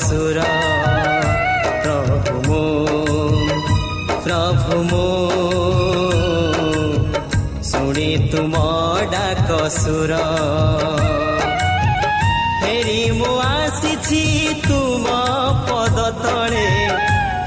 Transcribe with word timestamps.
ଡାକ 0.00 0.08
ସୁର 0.08 0.42
ପ୍ରଭୁ 1.82 2.36
ମୋ 2.44 2.60
ପ୍ରଭୁ 4.24 4.76
ମୋ 4.90 5.08
ଶୁଣି 7.70 8.06
ତୁମ 8.32 8.62
ଡାକ 9.12 9.58
ସୁର 9.76 10.20
ଫେରି 12.62 13.02
ମୁଁ 13.18 13.34
ଆସିଛି 13.48 14.22
ତୁମ 14.64 15.18
ପଦ 15.68 16.08
ତଳେ 16.22 16.66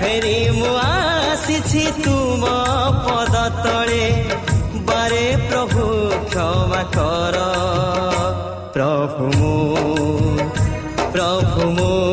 ଫେରି 0.03 0.37
ମୁଁ 0.59 0.73
ଆସିଛି 0.83 1.85
ତୁମ 1.99 2.53
ପଦ 3.07 3.45
ତଳେ 3.63 4.05
ବାରେ 4.91 5.25
ପ୍ରଭୁ 5.49 5.87
କ୍ଷମା 6.27 6.83
କର 6.93 7.37
ପ୍ରଭୁ 8.75 9.31
ମୁଁ 9.33 9.53
ପ୍ରଭୁ 11.13 11.65
ମୁଁ 11.71 12.12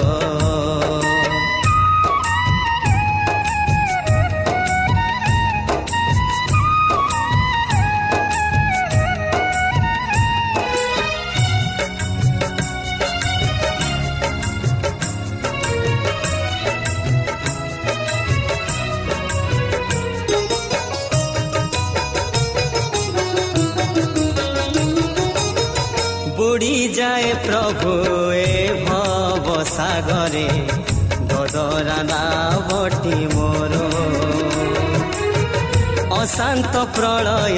ଅଶାନ୍ତ 36.31 36.81
ପ୍ରଳୟ 36.95 37.57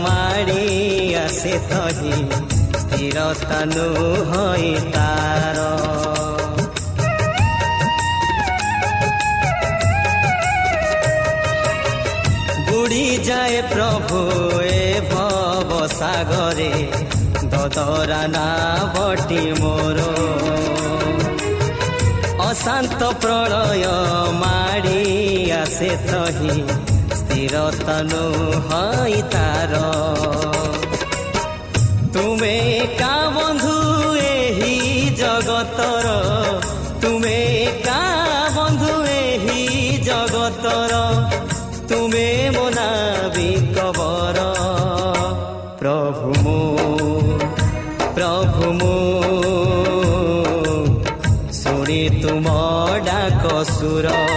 ମାଡ଼ି 0.00 0.64
ଆସେ 1.20 1.52
ତହି 1.68 2.16
ସ୍ଥିରତା 2.80 3.60
ନୁହଇ 3.70 4.72
ତାର 4.94 5.58
ବୁଡ଼ି 12.66 13.06
ଯାଏ 13.28 13.56
ପ୍ରଭୁ 13.72 14.20
ଏ 14.66 14.84
ଭବ 15.12 15.80
ସାଗରେ 15.94 16.70
ଦଦରା 17.54 18.22
ନାବଟି 18.36 19.42
ମୋର 19.62 19.98
ଅଶାନ୍ତ 22.50 23.10
ପ୍ରଳୟ 23.24 23.90
ମାଡ଼ି 24.44 25.02
ଆସେ 25.62 25.90
ତହି 26.06 26.54
ସ୍ଥିରତା 27.40 27.94
ନୁହଇ 28.06 29.20
ତାର 29.32 29.76
ତୁମେ 32.14 32.56
କା 32.98 33.12
ବନ୍ଧୁ 33.36 33.76
ଏହି 34.22 34.74
ଜଗତର 35.20 36.08
ତୁମେ 37.04 37.38
କା 37.86 38.00
ବନ୍ଧୁ 38.56 38.90
ଏହି 39.12 39.62
ଜଗତର 40.08 40.98
ତୁମେ 41.92 42.26
ମୋନାବି 42.56 43.48
କବର 43.78 44.44
ପ୍ରଭୁ 45.80 46.36
ମୋ 46.44 46.58
ପ୍ରଭୁ 48.18 48.74
ମୋ 48.82 48.94
ଶୁଣି 51.62 52.02
ତୁମ 52.20 52.58
ଡାକ 53.08 53.56
ସୁର 53.72 54.29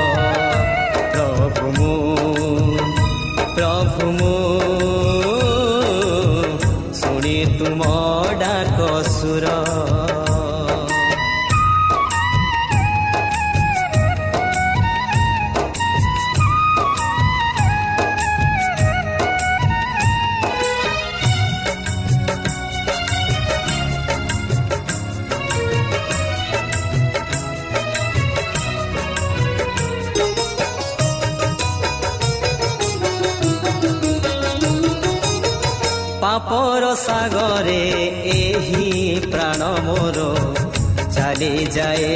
ছাড়ি 41.43 41.65
যায় 41.77 42.07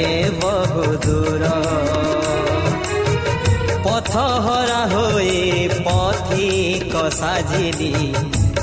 বহু 0.42 0.84
দূর। 1.04 1.42
পথ 3.84 4.12
হরা 4.44 4.82
হয়ে 4.94 5.42
পথি 5.86 6.48
সাজিলি 7.18 7.94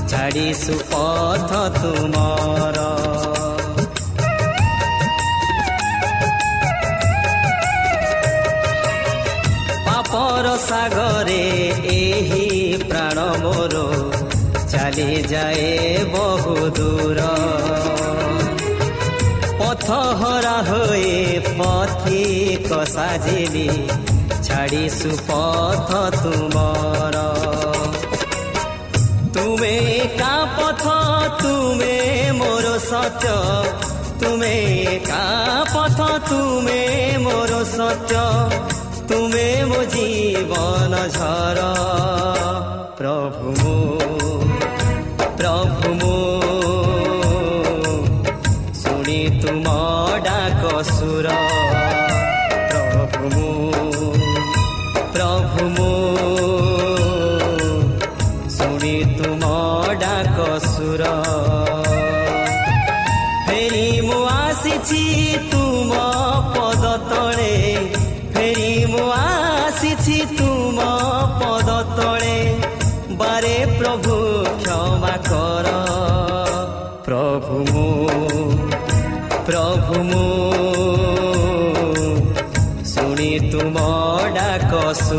ছাড়ি 0.08 0.48
সুপথ 0.64 1.50
তুমর। 1.80 2.78
পাপর 9.86 10.46
সাগরে 10.70 11.46
এই 11.98 12.14
প্রাণ 12.90 13.18
মোর, 13.44 13.74
চালি 14.68 15.12
যায় 15.32 15.66
বহু 16.14 16.56
দূর। 16.78 17.20
হরা 20.55 20.59
হয়ে 20.71 21.19
পথিক 21.59 22.69
সাজিলি 22.95 23.71
ছাড়িছু 24.47 25.11
পথ 25.29 25.89
তুমর 26.23 27.15
তুমে 29.35 29.77
কা 30.21 30.37
পথ 30.57 30.85
তুমে 31.41 31.97
মোর 32.41 32.67
সত্য 32.91 33.25
তুমে 34.21 34.57
কা 35.11 35.27
পথ 35.75 35.99
তুমে 36.31 36.83
মোর 37.25 37.53
সত্য 37.77 38.13
তুমে 39.09 39.49
মো 39.71 39.81
জীবন 39.95 40.93
ঝর 41.17 41.59
প্রভু 42.99 43.47
মো 43.61 43.77
প্রভু 45.39 45.89
মো 45.95 46.34
ଡାକ 50.88 51.45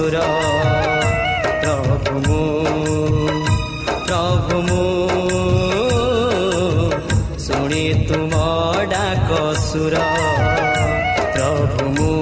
ସୁର 0.06 0.18
ପ୍ରଭୁ 1.62 2.14
ମୁଁ 2.26 2.42
ପ୍ରଭୁ 4.06 4.56
ମୁଁ 4.68 4.86
ଶୁଣି 7.46 7.86
ତୁମ 8.08 8.34
ଡାକ 8.94 9.30
ସୁର 9.62 9.96
ପ୍ରଭୁ 11.36 11.86
ମୁଁ 11.98 12.16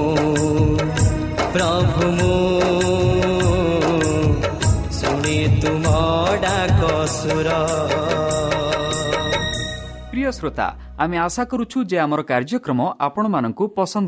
ପ୍ରଭୁ 1.53 2.06
ମୁଁ 2.18 2.38
ଶୁଣି 5.00 5.38
ତୁମ 5.62 5.86
ଡାକ 6.45 6.81
ସୁର 7.18 7.50
প্রিয় 10.12 10.31
শ্রোতা 10.38 10.68
আমি 11.03 11.15
আশা 11.18 11.44
করুছু 11.45 11.77
যে 11.86 11.97
আমার 12.00 12.21
কার্যক্রম 12.24 12.80
আপনার 13.00 13.53
পসন্দ 13.75 14.07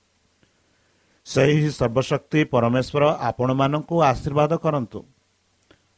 ସେହି 1.25 1.69
ସର୍ବଶକ୍ତି 1.69 2.39
ପରମେଶ୍ୱର 2.53 3.03
ଆପଣମାନଙ୍କୁ 3.29 3.95
ଆଶୀର୍ବାଦ 4.11 4.51
କରନ୍ତୁ। 4.63 4.99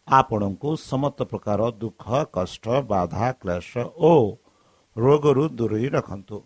ଆପଣଙ୍କୁ 0.07 0.69
ସମସ୍ତ 0.83 1.19
ପ୍ରକାର 1.31 1.59
ଦୁଃଖ 1.81 2.03
କଷ୍ଟ 2.35 2.65
ବାଧା 2.91 3.27
କ୍ଲେଶ 3.41 3.71
ଓ 4.09 4.11
ରୋଗରୁ 4.95 5.45
ଦୂରେଇ 5.57 5.87
ରଖନ୍ତୁ। 5.95 6.37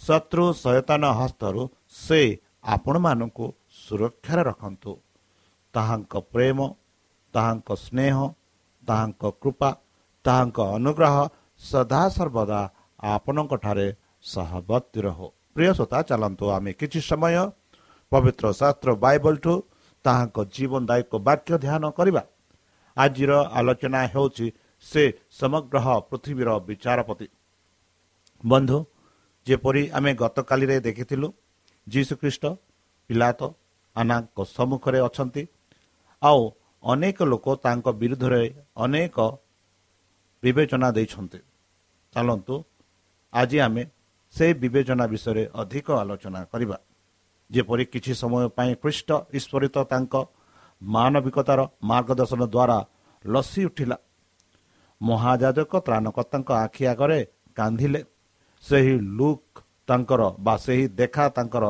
ଶତ୍ରୁ 0.00 0.44
ସଚେତନ 0.62 1.04
ହସ୍ତରୁ 1.18 1.62
ସେ 2.02 2.20
ଆପଣମାନଙ୍କୁ 2.74 3.46
ସୁରକ୍ଷାରେ 3.82 4.42
ରଖନ୍ତୁ। 4.50 4.92
ତାହାଙ୍କ 5.74 6.14
ପ୍ରେମ 6.32 6.58
ତାହାଙ୍କ 7.34 7.68
ସ୍ନେହ 7.84 8.16
ତାହାଙ୍କ 8.88 9.22
କୃପା 9.42 9.70
ତାହାଙ୍କ 10.24 10.58
ଅନୁଗ୍ରହ 10.76 11.16
ସଦାସର୍ବଦା 11.62 12.60
ଆପଣଙ୍କଠାରେ 13.14 13.88
ସହବର୍ତ୍ତୀ 14.24 15.00
ରହୁ। 15.06 15.26
ପ୍ରିୟ 15.54 15.70
ଶ୍ରୋତା 15.76 15.98
ଚାଲନ୍ତୁ 16.08 16.44
ଆମେ 16.56 16.72
କିଛି 16.80 17.00
ସମୟ 17.10 17.34
ପବିତ୍ର 18.12 18.46
ଶାସ୍ତ୍ର 18.60 18.90
ବାଇବଲଠୁ 19.04 19.54
ତାହାଙ୍କ 20.04 20.36
ଜୀବନଦାୟକ 20.54 21.12
ବାକ୍ୟ 21.28 21.52
ଧ୍ୟାନ 21.64 21.84
କରିବା। 21.98 22.22
ଆଜିର 22.96 23.32
ଆଲୋଚନା 23.58 24.00
ହେଉଛି 24.12 24.46
ସେ 24.84 25.02
ସମଗ୍ର 25.38 25.76
ପୃଥିବୀର 26.08 26.48
ବିଚାରପତି। 26.68 27.26
ବନ୍ଧୁ 28.42 28.78
ଯେପରି 29.46 29.82
ଆମେ 29.96 30.10
ଗତକାଲିରେ 30.22 30.76
ଦେଖିଥିଲୁ 30.86 31.28
ଯୀଶୁଖ୍ରୀଷ୍ଟ 31.86 32.44
ପିଲାତ 33.10 33.40
ଆନାଙ୍କ 33.96 34.38
ସମ୍ମୁଖରେ 34.56 34.98
ଅଛନ୍ତି 35.08 35.42
ଆଉ 36.22 36.42
ଅନେକ 36.82 37.18
ଲୋକ 37.32 37.46
ତାଙ୍କ 37.64 37.86
ବିରୁଦ୍ଧରେ 38.00 38.42
ଅନେକ 38.84 39.16
ବିବେଚନା 40.42 40.88
ଦେଇଛନ୍ତି। 40.96 41.40
ଚାଲନ୍ତୁ 42.14 42.54
ଆଜି 43.32 43.58
ଆମେ 43.66 43.82
ସେହି 44.34 44.52
ବିବେଚନା 44.62 45.04
ବିଷୟରେ 45.12 45.44
ଅଧିକ 45.60 45.86
ଆଲୋଚନା 46.02 46.40
କରିବା। 46.52 46.78
ଯେପରି 47.50 47.84
କିଛି 47.92 48.12
ସମୟ 48.22 48.44
ପାଇଁ 48.56 48.72
ଖ୍ରୀଷ୍ଟ 48.82 49.10
ଈଶ୍ୱରିତ 49.38 49.76
ତାଙ୍କ 49.92 50.14
ମାନବିକତାର 50.82 51.60
ମାର୍ଗଦର୍ଶନ 51.90 52.42
ଦ୍ୱାରା 52.54 52.78
ଲସି 53.24 53.62
ଉଠିଲା। 53.68 53.96
ମହାଯାଜକ 55.00 55.72
ତ୍ରାଣକର୍ତ୍ତାଙ୍କ 55.86 56.50
ଆଖି 56.64 56.84
ଆଗରେ 56.92 57.18
କାନ୍ଦିଲେ। 57.56 58.00
ସେହି 58.64 58.94
ଲୁକ୍ 59.18 59.54
ତାଙ୍କର 59.88 60.22
ବା 60.44 60.54
ସେହି 60.64 60.84
ଦେଖା 61.00 61.24
ତାଙ୍କର 61.36 61.64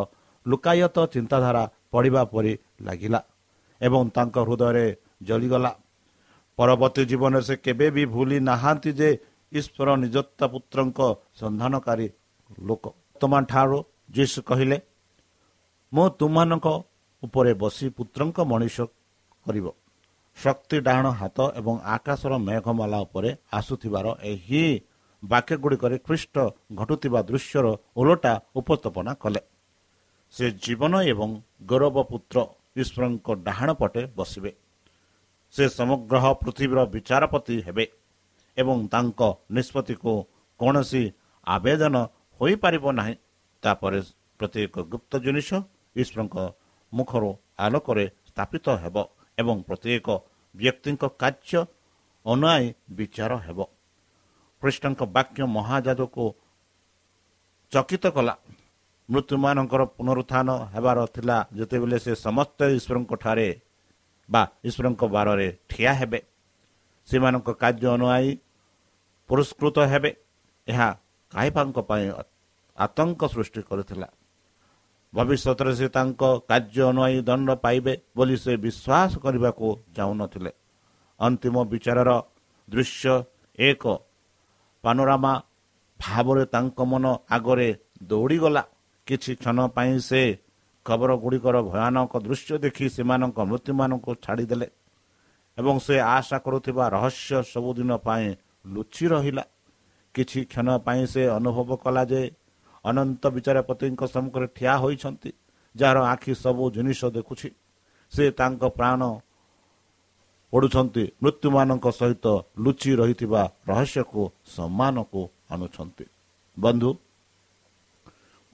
ଲୁକାୟତ 0.46 0.96
ଚିନ୍ତାଧାରା 1.14 1.62
ପଢ଼ିବା 1.92 2.22
ପରି 2.32 2.52
ଲାଗିଲା 2.86 3.20
ଏବଂ 3.80 4.02
ତାଙ୍କ 4.16 4.36
ହୃଦୟରେ 4.46 4.86
ଜଳିଗଲା। 5.28 5.72
ପରବର୍ତ୍ତୀ 6.58 7.02
ଜୀବନରେ 7.10 7.42
ସେ 7.48 7.54
କେବେ 7.64 7.86
ବି 7.94 8.02
ଭୁଲି 8.14 8.38
ନାହାନ୍ତି 8.48 8.90
ଯେ 9.00 9.10
ଈଶ୍ୱର 9.52 9.88
ନିଯୁକ୍ତ 10.02 10.40
ପୁତ୍ରଙ୍କ 10.52 10.98
ସନ୍ଧାନକାରୀ 11.40 12.06
ଲୋକ। 12.68 12.84
ବର୍ତ୍ତମାନ 13.08 13.42
ଠାରୁ 13.52 13.78
ଯୀଶୁ 14.16 14.38
କହିଲେ 14.48 14.76
ମୁଁ 15.92 16.06
ତୁମମାନଙ୍କ 16.18 16.66
ଉପରେ 17.22 17.52
ବସି 17.62 17.86
ପୁତ୍ରଙ୍କ 17.96 18.38
ମଣିଷ 18.44 18.76
କରିବ। 19.46 19.66
ଶକ୍ତି 20.36 20.76
ଡାହାଣ 20.86 21.06
ହାତ 21.20 21.38
ଏବଂ 21.60 21.74
ଆକାଶର 21.94 22.32
ମେଘମାଲା 22.38 22.98
ଉପରେ 23.06 23.30
ଆସୁଥିବାର 23.58 24.06
ଏହି 24.32 24.62
ବାକ୍ୟ 25.22 25.54
ଗୁଡ଼ିକରେ 25.62 25.96
ଖ୍ରୀଷ୍ଟ 26.06 26.36
ଘଟୁଥିବା 26.78 27.20
ଦୃଶ୍ୟର 27.28 27.66
ଓଲଟା 28.00 28.32
ଉପସ୍ଥାପନା 28.60 29.12
କଲେ। 29.22 29.40
ସେ 30.34 30.46
ଜୀବନ 30.64 30.94
ଏବଂ 31.12 31.30
ଗୌରବ 31.70 31.96
ପୁତ୍ର 32.10 32.36
ଈଶ୍ୱରଙ୍କ 32.80 33.26
ଡାହାଣ 33.46 33.68
ପଟେ 33.80 34.02
ବସିବେ। 34.18 34.50
ସେ 35.54 35.64
ସମଗ୍ର 35.68 36.14
ପୃଥିବୀର 36.40 36.80
ବିଚାରପତି 36.94 37.56
ହେବେ 37.66 37.84
ଏବଂ 38.56 38.76
ତାଙ୍କ 38.92 39.20
ନିଷ୍ପତ୍ତିକୁ 39.56 40.12
କୌଣସି 40.60 41.02
ଆବେଦନ 41.46 41.96
ହୋଇପାରିବ 42.40 42.84
ନାହିଁ। 42.98 43.14
ତାପରେ 43.62 44.00
ପ୍ରତ୍ୟେକ 44.38 44.74
ଗୁପ୍ତ 44.92 45.12
ଜିନିଷ 45.24 45.50
ଈଶ୍ୱରଙ୍କ 45.96 46.36
ମୁଖରୁ 46.92 47.30
ଆଲୋକରେ 47.58 48.04
ସ୍ଥାପିତ 48.28 48.66
ହେବ 48.82 48.96
ଏବଂ 49.38 49.56
ପ୍ରତ୍ୟେକ 49.68 50.08
ବ୍ୟକ୍ତିଙ୍କ 50.54 51.02
କାର୍ଯ୍ୟ 51.22 51.60
ଅନୁଆଇ 52.26 52.64
ବିଚାର 52.90 53.32
ହେବ। 53.46 53.58
କୃଷ୍ଣଙ୍କ 54.62 55.00
ବାକ୍ୟ 55.16 55.40
ମହାଜାଦକୁ 55.56 56.24
ଚକିତ 57.72 58.04
କଲା। 58.16 58.34
ମୃତ୍ୟୁମାନଙ୍କର 59.08 59.82
ପୁନରୁତ୍ଥାନ 59.96 60.48
ହେବାର 60.74 60.98
ଥିଲା 61.14 61.36
ଯେତେବେଳେ 61.56 61.98
ସେ 62.04 62.12
ସମସ୍ତେ 62.26 62.64
ଈଶ୍ୱରଙ୍କ 62.78 63.12
ଠାରେ 63.22 63.48
ବା 64.28 64.42
ଈଶ୍ୱରଙ୍କ 64.64 65.02
ବାରରେ 65.14 65.48
ଠିଆ 65.68 65.92
ହେବେ। 66.00 66.20
ସେମାନଙ୍କ 67.08 67.48
କାର୍ଯ୍ୟ 67.62 67.88
ଅନୁଆଇ 67.96 68.28
ପୁରସ୍କୃତ 69.28 69.76
ହେବେ। 69.92 70.10
ଏହା 70.68 70.88
କାହିଁପାଙ୍କ 71.32 71.78
ପାଇଁ 71.88 72.06
ଆତଙ୍କ 72.78 73.22
ସୃଷ୍ଟି 73.34 73.60
କରିଥିଲା। 73.68 74.08
ଭବିଷ୍ୟତରେ 75.14 75.72
ସେ 75.74 75.86
ତାଙ୍କ 75.88 76.22
କାର୍ଯ୍ୟ 76.48 76.82
ଅନୁଆଇ 76.90 77.16
ଦଣ୍ଡ 77.22 77.48
ପାଇବେ 77.64 77.92
ବୋଲି 78.16 78.36
ସେ 78.36 78.52
ବିଶ୍ୱାସ 78.64 79.10
କରିବାକୁ 79.24 79.66
ଚାହୁଁନଥିଲେ। 79.96 80.50
ଅନ୍ତିମ 81.20 81.56
ବିଚାରର 81.64 82.10
ଦୃଶ୍ୟ 82.68 83.14
ଏକ। 83.58 83.84
ପାନୋରାମା 84.84 85.32
ଭାବରେ 86.00 86.44
ତାଙ୍କ 86.54 86.78
ମନ 86.90 87.04
ଆଗରେ 87.30 87.68
ଦୌଡ଼ିଗଲା। 88.02 88.62
କିଛି 89.06 89.32
କ୍ଷଣ 89.34 89.58
ପାଇଁ 89.76 89.94
ସେ 90.08 90.22
ଖବର 90.86 91.10
ଗୁଡ଼ିକର 91.16 91.56
ଭୟାନକ 91.62 92.12
ଦୃଶ୍ୟ 92.26 92.52
ଦେଖି 92.64 92.86
ସେମାନଙ୍କ 92.88 93.38
ମୃତ୍ୟୁମାନଙ୍କୁ 93.50 94.12
ଛାଡ଼ିଦେଲେ 94.24 94.68
ଏବଂ 95.58 95.76
ସେ 95.78 95.96
ଆଶା 96.16 96.38
କରୁଥିବା 96.38 96.84
ରହସ୍ୟ 96.96 97.36
ସବୁଦିନ 97.52 97.90
ପାଇଁ 98.06 98.26
ଲୁଚି 98.66 99.04
ରହିଲା। 99.12 99.44
କିଛି 100.14 100.40
କ୍ଷଣ 100.44 100.68
ପାଇଁ 100.86 101.02
ସେ 101.12 101.22
ଅନୁଭବ 101.38 101.68
କଲା 101.76 102.02
ଯେ 102.04 102.22
ଅନନ୍ତ 102.84 103.22
ବିଚାରପତିଙ୍କ 103.34 104.02
ସମ୍ମୁଖରେ 104.14 104.46
ଠିଆ 104.56 104.74
ହୋଇଛନ୍ତି 104.82 105.30
ଯାହାର 105.74 105.98
ଆଖି 106.12 106.32
ସବୁ 106.34 106.64
ଜିନିଷ 106.74 107.00
ଦେଖୁଛି। 107.16 107.48
ସେ 108.12 108.24
ତାଙ୍କ 108.30 108.62
ପ୍ରାଣ 108.78 109.00
ପଡ଼ୁଛନ୍ତି 110.52 111.04
ମୃତ୍ୟୁମାନଙ୍କ 111.22 111.86
ସହିତ 112.00 112.26
ଲୁଚି 112.58 112.90
ରହିଥିବା 113.00 113.42
ରହସ୍ୟକୁ 113.68 114.22
ସମ୍ମାନକୁ 114.56 115.22
ଆଣୁଛନ୍ତି। 115.50 116.04
ବନ୍ଧୁ 116.56 116.90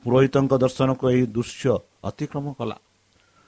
ପୁରୋହିତଙ୍କ 0.04 0.52
ଦର୍ଶନକୁ 0.64 1.04
ଏହି 1.12 1.24
ଦୃଶ୍ୟ 1.26 1.64
ଅତିକ୍ରମ 2.04 2.46
କଲା। 2.58 2.76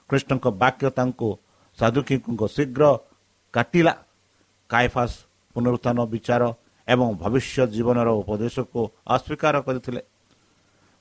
କୃଷ୍ଣଙ୍କ 0.09 0.45
ବାକ୍ୟ 0.61 0.89
ତାଙ୍କୁ 0.97 1.29
ସାଧୁକୀଙ୍କ 1.77 2.41
ଶୀଘ୍ର 2.55 2.83
କାଟିଲା। 3.53 3.93
କାଇଫାସ 4.69 5.11
ପୁନରୁତ୍ଥାନ 5.53 5.97
ବିଚାର 6.13 6.43
ଏବଂ 6.87 7.07
ଭବିଷ୍ୟତ 7.21 7.67
ଜୀବନର 7.75 8.09
ଉପଦେଶକୁ 8.21 8.81
ଅସ୍ୱୀକାର 9.15 9.55
କରିଥିଲେ। 9.67 10.01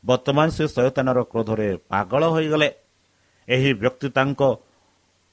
ବର୍ତ୍ତମାନ 0.08 0.46
ସେ 0.56 0.64
ଶୟତାନର 0.74 1.18
କ୍ରୋଧରେ 1.30 1.68
ପାଗଳ 1.90 2.22
ହୋଇଗଲେ। 2.34 2.68
ଏହି 3.48 3.70
ବ୍ୟକ୍ତି 3.82 4.08
ତାଙ୍କ 4.16 4.40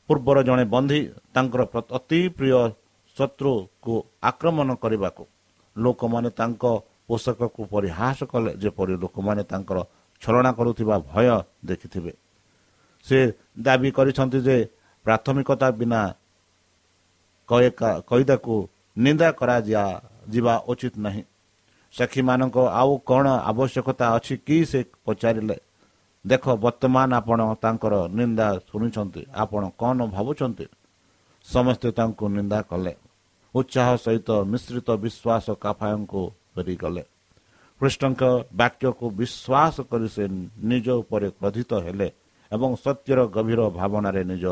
ପୂର୍ବର 0.10 0.38
ଜଣେ 0.48 0.64
ବନ୍ଧୀ 0.74 1.00
ତାଙ୍କର 1.36 1.62
ଅତି 1.98 2.20
ପ୍ରିୟ 2.38 2.58
ଶତ୍ରୁକୁ 3.16 3.94
ଆକ୍ରମଣ 4.30 4.70
କରିବାକୁ। 4.84 5.24
ଲୋକମାନେ 5.76 6.30
ତାଙ୍କ 6.40 6.64
ପୋଷାକକୁ 7.08 7.62
ପରିହାସ 7.74 8.20
କଲେ 8.32 8.52
ଯେପରି 8.62 8.94
ଲୋକମାନେ 9.04 9.44
ତାଙ୍କର 9.52 9.78
ଛଳନା 10.22 10.52
କରୁଥିବା 10.58 10.96
ଭୟ 11.12 11.28
ଦେଖିଥିବେ। 11.70 12.14
ସେ 13.06 13.18
ଦାବି 13.66 13.90
କରିଛନ୍ତି 13.98 14.40
ଯେ 14.48 14.58
ପ୍ରାଥମିକତା 15.06 15.68
ବିନା 15.80 16.02
କଇଦାକୁ 18.10 18.56
ନିନ୍ଦା 18.98 19.30
କରାଯିବା 19.40 20.54
ଉଚିତ 20.72 20.96
ନାହିଁ। 21.06 21.24
ସାକ୍ଷୀମାନଙ୍କ 21.94 22.58
ଆଉ 22.82 22.92
କ'ଣ 23.10 23.26
ଆବଶ୍ୟକତା 23.52 24.06
ଅଛି 24.18 24.36
କି 24.48 24.58
ସେ 24.72 24.80
ପଚାରିଲେ 25.06 25.58
ଦେଖ 26.26 26.44
ବର୍ତ୍ତମାନ 26.66 27.10
ଆପଣ 27.20 27.40
ତାଙ୍କର 27.64 27.94
ନିନ୍ଦା 28.18 28.48
ଶୁଣିଛନ୍ତି 28.70 29.22
ଆପଣ 29.44 29.64
କ'ଣ 29.82 29.98
ଭାବୁଛନ୍ତି? 30.16 30.66
ସମସ୍ତେ 31.46 31.90
ତାଙ୍କୁ 31.98 32.26
ନିନ୍ଦା 32.38 32.60
କଲେ। 32.72 32.94
ଉତ୍ସାହ 33.54 33.88
ସହିତ 34.06 34.30
ମିଶ୍ରିତ 34.52 34.90
ବିଶ୍ୱାସ 35.04 35.48
କାଫାୟଙ୍କୁ 35.64 36.22
ଫେରିଗଲେ। 36.54 37.04
କୃଷ୍ଣଙ୍କ 37.82 38.24
ବାକ୍ୟକୁ 38.60 39.06
ବିଶ୍ୱାସ 39.20 39.76
କରି 39.90 40.08
ସେ 40.16 40.24
ନିଜ 40.72 40.88
ଉପରେ 41.02 41.28
କ୍ରୋଧିତ 41.38 41.72
ହେଲେ 41.86 42.08
ଏବଂ 42.52 42.70
ସତ୍ୟର 42.84 43.20
ଗଭୀର 43.36 43.62
ଭାବନାରେ 43.80 44.22
ନିଜ 44.32 44.46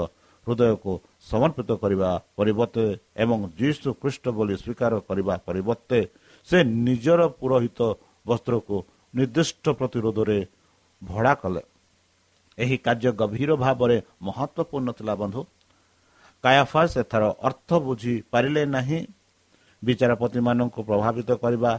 ହୃଦୟକୁ 0.48 0.94
ସମର୍ପିତ 1.32 1.70
କରିବା 1.84 2.10
ପରିବର୍ତ୍ତେ 2.38 2.86
ଏବଂ 3.24 3.38
ଯୀଶୁ 3.60 3.90
ଖ୍ରୀଷ୍ଟ 4.02 4.26
ବୋଲି 4.38 4.56
ସ୍ୱୀକାର 4.62 4.94
କରିବା 5.08 5.36
ପରିବର୍ତ୍ତେ 5.48 6.00
ସେ 6.48 6.58
ନିଜର 6.88 7.22
ପୁରୋହିତ 7.40 7.80
ବସ୍ତ୍ରକୁ 8.28 8.76
ନିର୍ଦ୍ଦିଷ୍ଟ 9.14 9.66
ପ୍ରତିରୋଧରେ 9.80 10.40
ଭଡ଼ା 11.02 11.34
କଲେ। 11.42 11.62
ଏହି 12.58 12.78
କାର୍ଯ୍ୟ 12.86 13.12
ଗଭୀର 13.22 13.52
ଭାବରେ 13.56 13.98
ମହତ୍ଵପୂର୍ଣ୍ଣ 14.22 14.90
ଥିଲା 14.92 15.14
ବନ୍ଧୁ। 15.16 15.42
କାୟାଫାସ୍ 16.44 16.98
ଏଥର 17.02 17.24
ଅର୍ଥ 17.48 17.70
ବୁଝି 17.86 18.14
ପାରିଲେ 18.32 18.62
ନାହିଁ। 18.76 19.00
ବିଚାରପତିମାନଙ୍କୁ 19.82 20.80
ପ୍ରଭାବିତ 20.90 21.30
କରିବା 21.44 21.72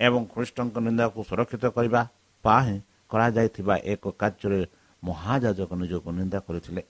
ଏବଂ 0.00 0.20
ଖ୍ରୀଷ୍ଟଙ୍କ 0.32 0.76
ନିନ୍ଦାକୁ 0.86 1.18
ସୁରକ୍ଷିତ 1.28 1.64
କରିବା 1.76 2.00
ପାଇଁ 2.44 2.74
କରାଯାଇଥିବା 3.10 3.74
ଏକ 3.92 4.04
କାର୍ଯ୍ୟରେ 4.20 4.60
ମହାଯାଜକ 5.02 5.70
ନିଜକୁ 5.82 6.08
ନିନ୍ଦା 6.18 6.38
କରିଥିଲେ। 6.46 6.82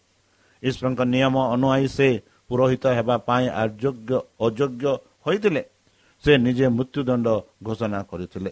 ଈଶ୍ୱରଙ୍କ 0.62 1.00
ନିୟମ 1.14 1.36
ଅନୁଆଇ 1.54 1.86
ସେ 1.96 2.08
ପୁରୋହିତ 2.48 2.84
ହେବା 2.98 3.16
ପାଇଁ 3.28 3.46
ଅଯୋଗ୍ୟ 3.62 4.12
ଅଯୋଗ୍ୟ 4.46 4.84
ହୋଇଥିଲେ। 5.26 5.62
ସେ 6.24 6.32
ନିଜେ 6.38 6.66
ମୃତ୍ୟୁଦଣ୍ଡ 6.68 7.26
ଘୋଷଣା 7.62 8.00
କରିଥିଲେ। 8.10 8.50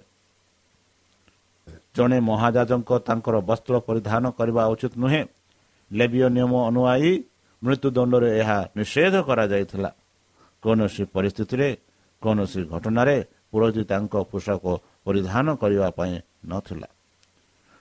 ଜଣେ 1.96 2.18
ମହାଜାଜଙ୍କ 2.20 2.90
ତାଙ୍କର 3.06 3.36
ବସ୍ତ୍ର 3.48 3.74
ପରିଧାନ 3.88 4.24
କରିବା 4.38 4.62
ଉଚିତ 4.72 4.92
ନୁହେଁ। 5.02 5.22
ଲେବିୟ 5.90 6.26
ନିୟମ 6.36 6.52
ଅନୁଆଇ 6.70 7.12
ମୃତ୍ୟୁଦଣ୍ଡରେ 7.62 8.28
ଏହା 8.40 8.58
ନିଷେଧ 8.76 9.14
କରାଯାଇଥିଲା। 9.28 9.90
କୌଣସି 10.62 11.02
ପରିସ୍ଥିତିରେ 11.14 11.68
କୌଣସି 12.22 12.60
ଘଟଣାରେ 12.72 13.16
ପୁରୋହିତ 13.50 13.78
ତାଙ୍କ 13.90 14.14
ପୋଷାକ 14.30 14.64
ପରିଧାନ 15.04 15.46
କରିବା 15.62 15.88
ପାଇଁ 15.98 16.14
ନଥିଲା। 16.46 16.88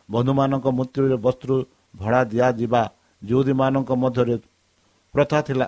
ବନ୍ଧୁମାନଙ୍କ 0.10 0.65
ମୃତ୍ୟୁରେ 0.77 1.18
ବସ୍ତ୍ର 1.25 1.51
ଭଡ଼ା 1.96 2.22
ଦିଆଯିବା 2.32 2.82
ଯେଉଁଦୀମାନଙ୍କ 3.22 3.89
ମଧ୍ୟରେ 4.04 4.36
ପ୍ରଥା 5.13 5.39
ଥିଲା। 5.48 5.68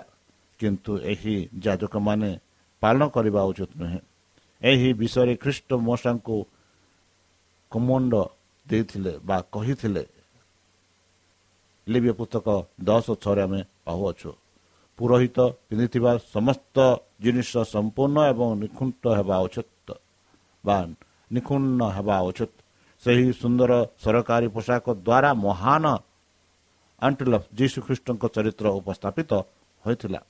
କିନ୍ତୁ 0.60 0.92
ଏହି 1.12 1.36
ଯାଜକମାନେ 1.58 2.30
ପାଳନ 2.82 3.02
କରିବା 3.14 3.40
ଉଚିତ 3.50 3.70
ନୁହେଁ। 3.80 4.00
ଏହି 4.62 4.88
ବିଷୟରେ 5.00 5.34
ଖ୍ରୀଷ୍ଟ 5.42 5.70
ମଶାଙ୍କୁ 5.88 6.36
କମଣ୍ଡ 7.72 8.12
ଦେଇଥିଲେ 8.66 9.12
ବା 9.28 9.36
କହିଥିଲେ। 9.54 10.04
ଲିବିୟ 11.86 12.12
ପୁସ୍ତକ 12.18 12.46
ଦଶ 12.88 13.06
ଛଅରେ 13.22 13.42
ଆମେ 13.46 13.60
ପାଉଅଛୁ 13.86 14.30
ପୁରୋହିତ 14.98 15.38
ପିନ୍ଧିଥିବା 15.68 16.12
ସମସ୍ତ 16.34 16.76
ଜିନିଷ 17.24 17.52
ସମ୍ପୂର୍ଣ୍ଣ 17.72 18.18
ଏବଂ 18.32 18.48
ନିଖୁଣ୍ଟ 18.62 19.02
ହେବା 19.18 19.36
ଉଚିତ 19.46 19.88
ବା 20.64 20.76
ନିଖୁଣ୍ଣ 21.34 21.80
ହେବା 21.96 22.16
ଉଚିତ। 22.28 22.52
ସେହି 23.02 23.26
ସୁନ୍ଦର 23.40 23.72
ସରକାରୀ 24.02 24.48
ପୋଷାକ 24.54 24.86
ଦ୍ୱାରା 25.06 25.30
ମହାନ 25.46 25.84
ଆଣ୍ଟିଲଫ 27.02 27.42
ଯୀଶୁଖ୍ରୀଷ୍ଟଙ୍କ 27.58 28.22
ଚରିତ୍ର 28.34 28.66
ଉପସ୍ଥାପିତ 28.80 29.30
ହୋଇଥିଲା। 29.84 30.20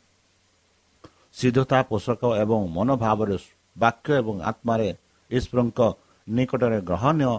ସିଦ୍ଧତା 1.35 1.79
ପୋଷାକ 1.91 2.23
ଏବଂ 2.43 2.61
ମନୋଭାବରେ 2.77 3.37
ବାକ୍ୟ 3.77 4.11
ଏବଂ 4.21 4.37
ଆତ୍ମାରେ 4.51 4.89
ଈଶ୍ୱରଙ୍କ 5.31 5.81
ନିକଟରେ 6.27 6.79
ଗ୍ରହଣୀୟ 6.89 7.33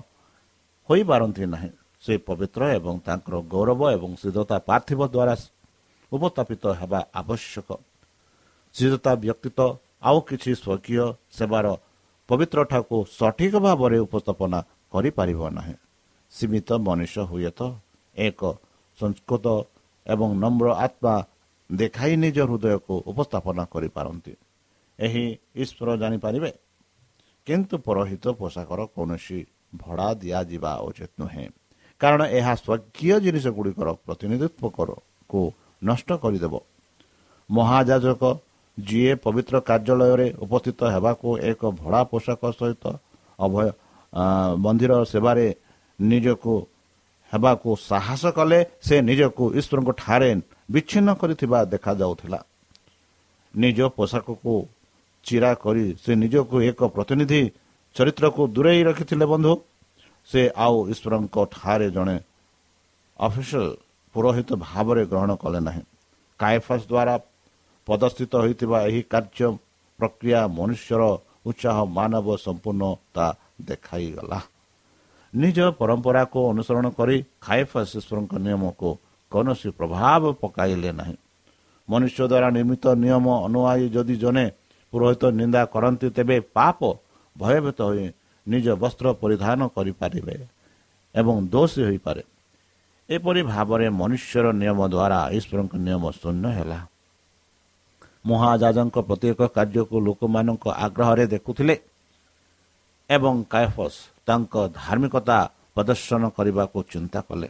ହୋଇପାରନ୍ତି 0.89 1.45
ନାହିଁ। 1.53 1.71
ସେ 2.03 2.13
ପବିତ୍ର 2.27 2.61
ଏବଂ 2.77 2.95
ତାଙ୍କର 3.07 3.35
ଗୌରବ 3.53 3.81
ଏବଂ 3.95 4.11
ସିଦ୍ଧତା 4.21 4.57
ପାର୍ଥିବ 4.69 5.01
ଦ୍ୱାରା 5.13 5.35
ଉପସ୍ଥାପିତ 6.11 6.63
ହେବା 6.79 6.99
ଆବଶ୍ୟକ। 7.21 7.69
ସିଦ୍ଧତା 8.75 9.11
ବ୍ୟତୀତ 9.23 9.59
ଆଉ 10.07 10.17
କିଛି 10.27 10.51
ସ୍ୱକୀୟ 10.61 11.05
ସେବାର 11.37 11.65
ପବିତ୍ରଠାକୁ 12.29 12.97
ସଠିକ 13.19 13.53
ଭାବରେ 13.65 13.97
ଉପସ୍ଥାପନା 14.05 14.59
କରିପାରିବ 14.93 15.41
ନାହିଁ। 15.57 15.75
ସୀମିତ 16.33 16.69
ମନୁଷ୍ୟ 16.85 17.21
ହୁଏତ 17.29 17.59
ଏକ 18.15 18.41
ସଂସ୍କୃତ 18.99 19.45
ଏବଂ 20.05 20.29
ନମ୍ର 20.43 20.67
ଆତ୍ମା 20.85 21.15
ଦେଖାଇ 21.69 22.13
ନିଜ 22.23 22.37
ହୃଦୟକୁ 22.49 22.95
ଉପସ୍ଥାପନା 23.11 23.63
କରିପାରନ୍ତି। 23.73 24.33
ଏହି 24.99 25.25
ଈଶ୍ୱର 25.55 25.89
ଜାଣିପାରିବେ। 26.01 26.51
କିନ୍ତୁ 27.47 27.75
ପରହିତ 27.85 28.25
ପୋଷାକର 28.39 28.79
କୌଣସି 28.95 29.39
ଭଡ଼ା 29.81 30.07
ଦିଆଯିବା 30.21 30.71
ଉଚିତ 30.87 31.11
ନୁହେଁ। 31.19 31.47
କାରଣ 32.01 32.21
ଏହା 32.37 32.53
ସ୍ୱର୍ଗୀୟ 32.63 33.15
ଜିନିଷ 33.25 33.45
ଗୁଡ଼ିକର 33.57 33.87
ପ୍ରତିନିଧିତ୍ୱକୁ 34.05 35.41
ନଷ୍ଟ 35.81 36.09
କରିଦେବ। 36.23 36.53
ମହାଯାଜକ 37.49 38.23
ଯିଏ 38.77 39.13
ପବିତ୍ର 39.23 39.55
କାର୍ଯ୍ୟାଳୟରେ 39.69 40.27
ଉପସ୍ଥିତ 40.45 40.79
ହେବାକୁ 40.95 41.27
ଏକ 41.49 41.61
ଭଡ଼ା 41.81 42.01
ପୋଷାକ 42.11 42.41
ସହିତ 42.59 42.83
ଅଭୟ 43.39 43.67
ମନ୍ଦିର 44.63 44.91
ସେବାରେ 45.11 45.45
ନିଜକୁ 45.99 46.53
ହେବାକୁ 47.33 47.69
ସାହସ 47.89 48.23
କଲେ 48.37 48.59
ସେ 48.87 48.95
ନିଜକୁ 49.09 49.43
ଈଶ୍ୱରଙ୍କ 49.59 49.89
ଠାରେ 50.01 50.31
ବିଚ୍ଛିନ୍ନ 50.69 51.09
କରିଥିବା 51.21 51.59
ଦେଖାଯାଉଥିଲା। 51.73 52.39
ନିଜ 53.53 53.79
ପୋଷାକକୁ 53.97 54.53
ଚିରା 55.25 55.51
କରି 55.63 55.85
ସେ 56.03 56.11
ନିଜକୁ 56.15 56.55
ଏକ 56.69 56.79
ପ୍ରତିନିଧି 56.95 57.41
ଚରିତ୍ରକୁ 57.95 58.41
ଦୂରେଇ 58.55 58.81
ରଖିଥିଲେ 58.89 59.25
ବନ୍ଧୁ। 59.33 59.53
ସେ 60.29 60.41
ଆଉ 60.65 60.77
ଈଶ୍ୱରଙ୍କ 60.93 61.37
ଠାରେ 61.55 61.87
ଜଣେ 61.95 62.17
ଅଫିସିଆଲ 63.19 63.67
ପୁରୋହିତ 64.15 64.49
ଭାବରେ 64.65 65.03
ଗ୍ରହଣ 65.11 65.31
କଲେ 65.43 65.59
ନାହିଁ। 65.67 65.83
କାୟଫାସ 66.39 66.81
ଦ୍ୱାରା 66.91 67.15
ପ୍ରଦର୍ଶିତ 67.87 68.33
ହୋଇଥିବା 68.43 68.77
ଏହି 68.89 69.01
କାର୍ଯ୍ୟ 69.13 69.47
ପ୍ରକ୍ରିୟା 69.99 70.39
ମନୁଷ୍ୟର 70.57 71.01
ଉତ୍ସାହ 71.49 71.77
ମାନବ 71.97 72.27
ସମ୍ପୂର୍ଣ୍ଣତା 72.45 73.25
ଦେଖାଇଗଲା। 73.69 74.39
ନିଜ 75.33 75.57
ପରମ୍ପରାକୁ 75.79 76.39
ଅନୁସରଣ 76.51 76.85
କରି 76.99 77.17
ଖାଇଫାସ 77.45 77.89
ଈଶ୍ୱରଙ୍କ 77.99 78.33
ନିୟମକୁ 78.45 78.89
କୌଣସି 79.31 79.69
ପ୍ରଭାବ 79.79 80.23
ପକାଇଲେ 80.41 80.91
ନାହିଁ। 80.99 81.17
ମନୁଷ୍ୟ 81.89 82.21
ଦ୍ୱାରା 82.31 82.49
ନିର୍ମିତ 82.57 82.85
ନିୟମ 83.03 83.25
ଅନୁଆୟୀ 83.47 83.85
ଯଦି 83.95 84.15
ଜଣେ 84.23 84.45
ପୁରୋହିତ 84.93 85.23
ନିନ୍ଦା 85.39 85.61
କରନ୍ତି 85.73 86.07
ତେବେ 86.17 86.37
ପାପ 86.55 86.79
ଭୟଭୀତ 87.35 87.79
ହୋଇ 87.89 88.05
ନିଜ 88.47 88.65
ବସ୍ତ୍ର 88.81 89.07
ପରିଧାନ 89.21 89.59
କରିପାରିବେ 89.75 90.35
ଏବଂ 91.15 91.35
ଦୋଷୀ 91.53 91.81
ହୋଇପାରେ। 91.87 92.23
ଏପରି 93.09 93.41
ଭାବରେ 93.53 93.87
ମନୁଷ୍ୟର 93.99 94.45
ନିୟମ 94.61 94.79
ଦ୍ୱାରା 94.93 95.19
ଈଶ୍ୱରଙ୍କ 95.37 95.73
ନିୟମ 95.85 96.03
ଶୂନ୍ୟ 96.21 96.47
ହେଲା। 96.57 96.79
ମହାଜାଜଙ୍କ 98.29 98.95
ପ୍ରତ୍ୟେକ 99.09 99.39
କାର୍ଯ୍ୟକୁ 99.55 99.95
ଲୋକମାନଙ୍କ 100.07 100.65
ଆଗ୍ରହରେ 100.85 101.25
ଦେଖୁଥିଲେ 101.33 101.75
ଏବଂ 103.09 103.35
କାୟଫସ୍ 103.53 103.97
ତାଙ୍କ 104.27 104.53
ଧାର୍ମିକତା 104.79 105.37
ପ୍ରଦର୍ଶନ 105.75 106.21
କରିବାକୁ 106.37 106.77
ଚିନ୍ତା 106.93 107.19
କଲେ। 107.29 107.47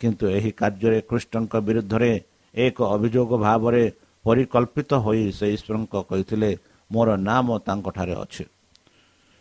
କିନ୍ତୁ 0.00 0.24
ଏହି 0.36 0.50
କାର୍ଯ୍ୟରେ 0.60 0.98
କୃଷ୍ଣଙ୍କ 1.10 1.54
ବିରୁଦ୍ଧରେ 1.66 2.12
ଏକ 2.54 2.78
ଅଭିଯୋଗ 2.94 3.30
ଭାବରେ 3.46 3.84
ପରିକଳ୍ପିତ 4.24 4.90
ହୋଇ 5.04 5.24
ସେ 5.38 5.46
ଈଶ୍ୱରଙ୍କ 5.56 5.94
କହିଥିଲେ 6.10 6.50
ମୋର 6.90 7.08
ନାମ 7.28 7.46
ତାଙ୍କଠାରେ 7.66 8.14
ଅଛି। 8.24 8.44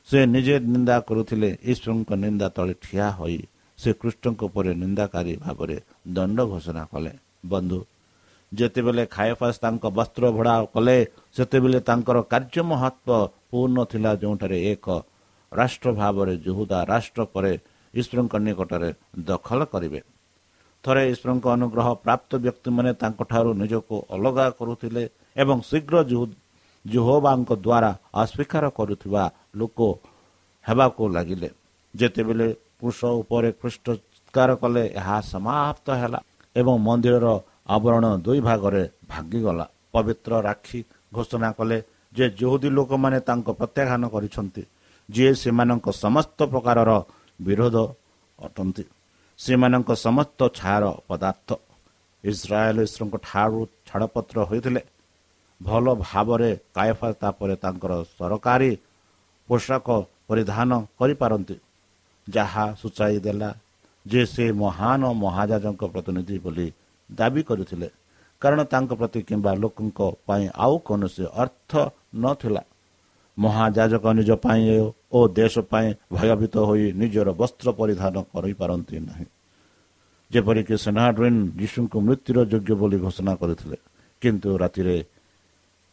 ସେ 0.07 0.19
ନିଜେ 0.33 0.55
ନିନ୍ଦା 0.73 0.95
କରୁଥିଲେ 1.07 1.49
ଈଶ୍ୱରଙ୍କ 1.71 2.09
ନିନ୍ଦା 2.23 2.47
ତଳେ 2.55 2.73
ଠିଆ 2.83 3.07
ହୋଇ 3.19 3.39
ସେ 3.79 3.89
କୃଷ୍ଣଙ୍କ 4.01 4.41
ଉପରେ 4.49 4.71
ନିନ୍ଦାକାରୀ 4.81 5.33
ଭାବରେ 5.43 5.77
ଦଣ୍ଡ 6.15 6.37
ଘୋଷଣା 6.51 6.83
କଲେ। 6.91 7.13
ବନ୍ଧୁ 7.51 7.79
ଯେତେବେଳେ 8.51 9.03
ଖାଇଫାସ୍ 9.15 9.61
ତାଙ୍କ 9.63 9.83
ବସ୍ତ୍ର 9.97 10.23
ଭଡ଼ା 10.37 10.55
କଲେ 10.73 10.97
ସେତେବେଳେ 11.35 11.79
ତାଙ୍କର 11.89 12.17
କାର୍ଯ୍ୟ 12.33 12.61
ମହତ୍ଵ 12.71 13.09
ପୂର୍ଣ୍ଣ 13.49 13.77
ଥିଲା 13.91 14.11
ଯେଉଁଠାରେ 14.21 14.57
ଏକ 14.73 14.85
ରାଷ୍ଟ୍ର 15.51 15.89
ଭାବରେ 16.01 16.33
ଜୁହୁଦା 16.45 16.79
ରାଷ୍ଟ୍ର 16.91 17.21
ପରେ 17.33 17.53
ଈଶ୍ୱରଙ୍କ 17.93 18.33
ନିକଟରେ 18.45 18.89
ଦଖଲ 19.27 19.61
କରିବେ। 19.73 19.99
ଥରେ 20.83 21.03
ଈଶ୍ୱରଙ୍କ 21.11 21.45
ଅନୁଗ୍ରହ 21.55 21.87
ପ୍ରାପ୍ତ 22.05 22.31
ବ୍ୟକ୍ତିମାନେ 22.45 22.91
ତାଙ୍କଠାରୁ 23.01 23.49
ନିଜକୁ 23.61 23.95
ଅଲଗା 24.15 24.45
କରୁଥିଲେ 24.59 25.03
ଏବଂ 25.41 25.57
ଶୀଘ୍ର 25.69 25.95
ଜୁହୋବାଙ୍କ 26.85 27.49
ଦ୍ୱାରା 27.65 27.91
ଅସ୍ୱୀକାର 28.21 28.63
କରୁଥିବା 28.77 29.23
ଲୋକ 29.59 29.79
ହେବାକୁ 30.65 31.03
ଲାଗିଲେ। 31.15 31.49
ଯେତେବେଳେ 31.93 32.47
କୃଷ 32.79 32.99
ଉପରେ 33.21 33.49
ଖ୍ରୀଷ୍ଟକାର 33.59 34.49
କଲେ 34.61 34.83
ଏହା 34.99 35.17
ସମାପ୍ତ 35.33 35.87
ହେଲା 36.01 36.19
ଏବଂ 36.55 36.75
ମନ୍ଦିରର 36.87 37.27
ଆବରଣ 37.75 38.05
ଦୁଇ 38.25 38.39
ଭାଗରେ 38.47 38.83
ଭାଙ୍ଗିଗଲା। 39.11 39.65
ପବିତ୍ର 39.93 40.31
ରାକ୍ଷୀ 40.47 40.79
ଘୋଷଣା 41.15 41.49
କଲେ 41.57 41.77
ଯେ 42.13 42.25
ଯହୁଦୀ 42.39 42.69
ଲୋକମାନେ 42.77 43.19
ତାଙ୍କ 43.27 43.47
ପ୍ରତ୍ୟାଖ୍ୟାନ 43.59 44.03
କରିଛନ୍ତି 44.13 44.63
ଯିଏ 45.09 45.31
ସେମାନଙ୍କ 45.41 45.87
ସମସ୍ତ 46.03 46.39
ପ୍ରକାରର 46.53 46.89
ବିରୋଧ 47.39 47.77
ଅଟନ୍ତି। 48.39 48.83
ସେମାନଙ୍କ 49.39 49.89
ସମସ୍ତ 50.05 50.39
ଛାର 50.59 50.83
ପଦାର୍ଥ 51.07 51.49
ଇସ୍ରାଏଲ 52.23 52.77
ଈଶ୍ୱରଙ୍କ 52.87 53.15
ଠାରୁ 53.27 53.59
ଛାଡ଼ପତ୍ର 53.87 54.37
ହୋଇଥିଲେ। 54.49 54.81
ଭଲ 55.61 55.85
ଭାବରେ 56.03 56.51
କାୟଫା 56.75 57.09
ତାପରେ 57.21 57.55
ତାଙ୍କର 57.55 57.91
ସରକାରୀ 58.17 58.71
ପୋଷାକ 59.49 59.87
ପରିଧାନ 60.29 60.69
କରିପାରନ୍ତି 60.99 61.55
ଯାହା 62.27 62.65
ସୂଚାଇ 62.81 63.17
ଦେଲା 63.25 63.49
ଯେ 64.05 64.21
ସେ 64.25 64.45
ମହାନ 64.63 65.01
ମହାଜାଜଙ୍କ 65.23 65.83
ପ୍ରତିନିଧି 65.93 66.37
ବୋଲି 66.39 66.67
ଦାବି 67.09 67.41
କରିଥିଲେ। 67.49 67.89
କାରଣ 68.41 68.59
ତାଙ୍କ 68.63 68.91
ପ୍ରତି 68.99 69.19
କିମ୍ବା 69.27 69.51
ଲୋକଙ୍କ 69.63 69.99
ପାଇଁ 70.27 70.45
ଆଉ 70.55 70.75
କୌଣସି 70.87 71.23
ଅର୍ଥ 71.41 71.71
ନଥିଲା। 72.15 72.63
ମହାଜାଜକ 73.37 74.03
ନିଜ 74.17 74.29
ପାଇଁ 74.43 74.63
ଓ 75.11 75.19
ଦେଶ 75.37 75.53
ପାଇଁ 75.71 75.87
ଭୟଭୀତ 76.13 76.55
ହୋଇ 76.67 76.85
ନିଜର 77.01 77.29
ବସ୍ତ୍ର 77.41 77.67
ପରିଧାନ 77.79 78.15
କରିପାରନ୍ତି 78.33 78.97
ନାହିଁ। 79.07 79.25
ଯେପରିକି 80.31 80.75
ସେନାଡ୍ରିନ୍ 80.85 81.39
ଯୀଶୁଙ୍କୁ 81.59 81.97
ମୃତ୍ୟୁର 82.07 82.37
ଯୋଗ୍ୟ 82.51 82.73
ବୋଲି 82.81 82.97
ଘୋଷଣା 83.05 83.33
କରିଥିଲେ 83.41 83.77
କିନ୍ତୁ 84.21 84.49
ରାତିରେ 84.61 84.95